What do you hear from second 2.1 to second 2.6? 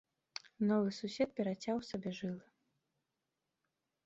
жылы.